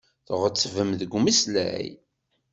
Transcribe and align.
Tɣettbem 0.27 0.89
deg 0.99 1.11
umeslay. 1.17 1.87